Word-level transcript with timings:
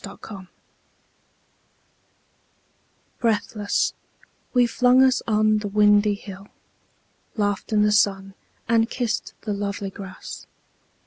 The 0.03 0.17
Hill 0.29 0.47
Breathless, 3.19 3.93
we 4.51 4.65
flung 4.65 5.03
us 5.03 5.21
on 5.27 5.59
the 5.59 5.67
windy 5.67 6.15
hill, 6.15 6.47
Laughed 7.35 7.71
in 7.71 7.83
the 7.83 7.91
sun, 7.91 8.33
and 8.67 8.89
kissed 8.89 9.35
the 9.41 9.53
lovely 9.53 9.91
grass. 9.91 10.47